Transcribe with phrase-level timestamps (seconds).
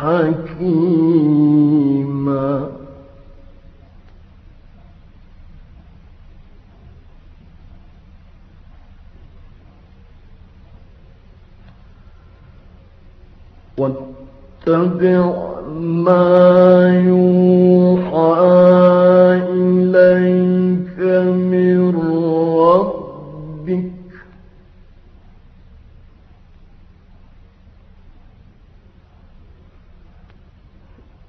[0.00, 1.40] حكيما
[13.78, 15.32] واتبع
[15.80, 17.49] ما يوحى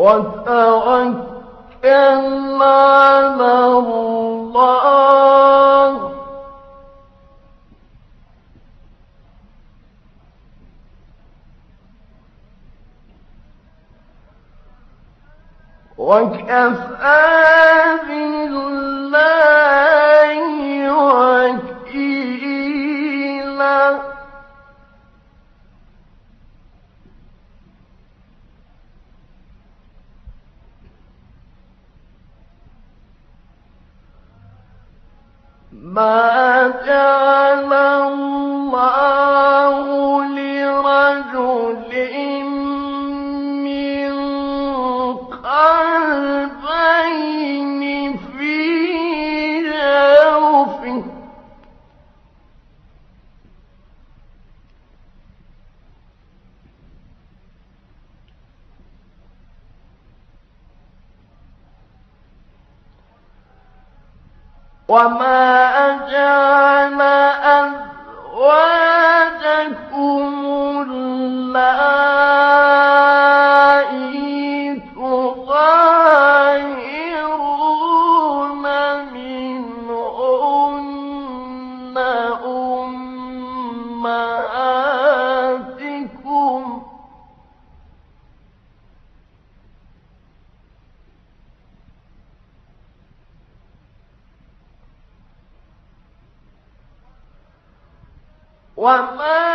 [0.00, 1.90] وتوكل
[2.62, 5.20] على الله
[15.98, 17.50] وكفى
[35.72, 38.39] ما جعل الله
[64.90, 67.09] وما جعل
[98.80, 99.49] وما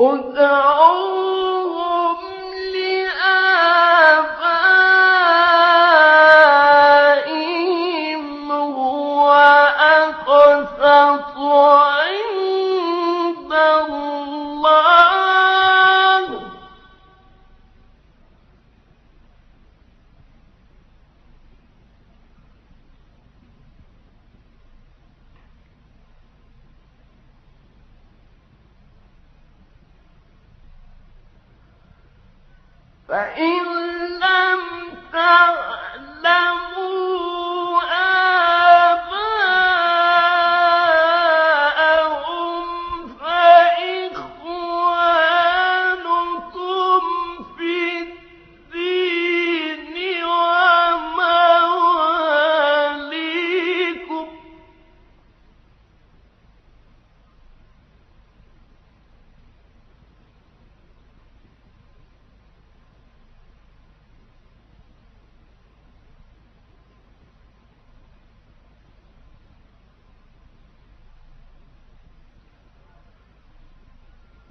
[0.00, 1.27] ادعوا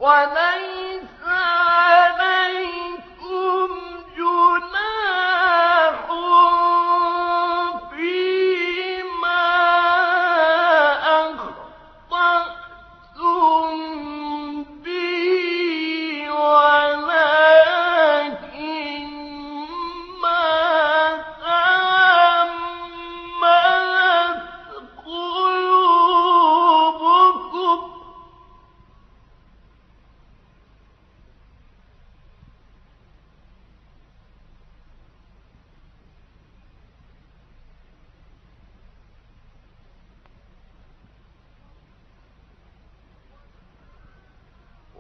[0.08, 0.67] ومن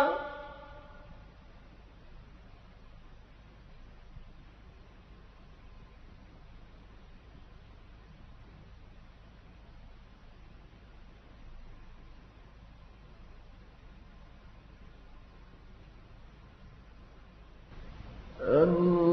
[18.40, 19.05] أن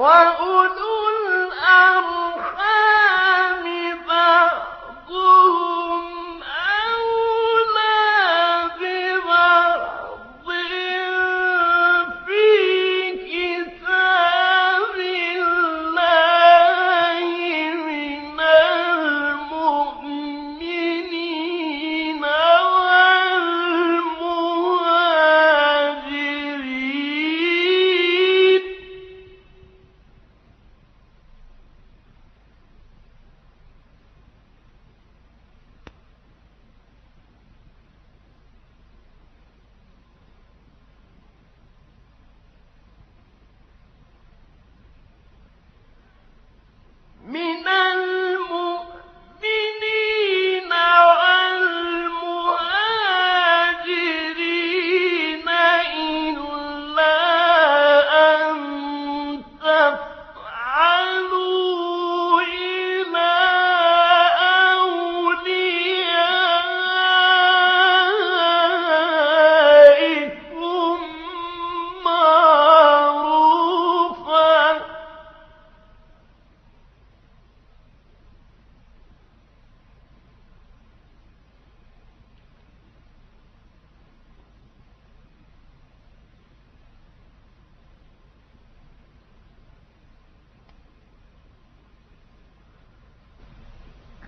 [0.00, 0.29] What?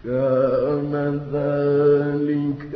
[0.04, 0.94] كان
[1.32, 2.74] ذلك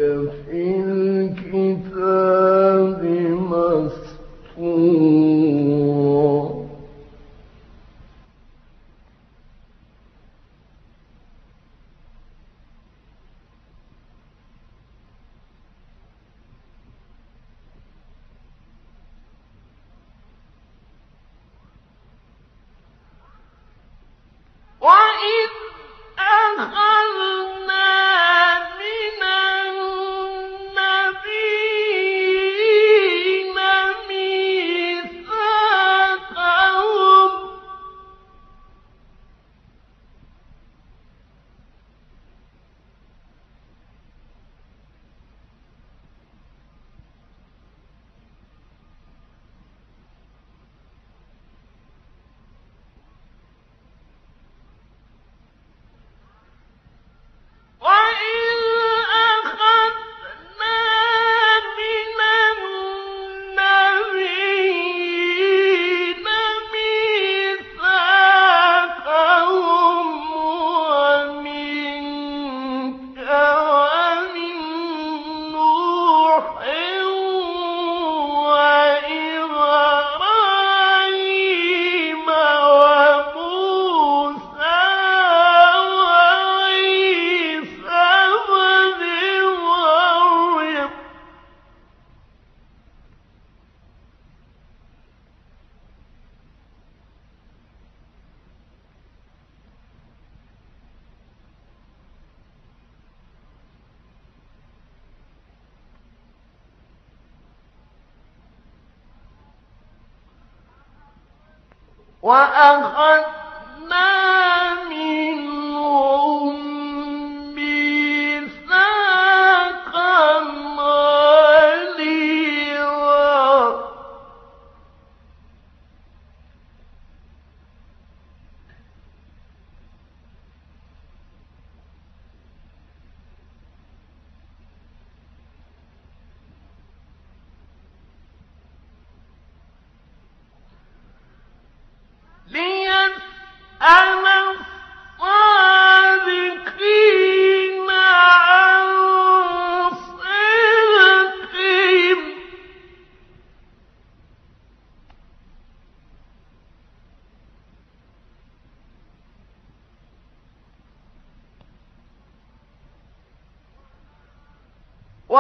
[112.27, 114.26] وَأَخَذْنَا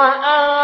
[0.05, 0.54] وَأَعَدَّ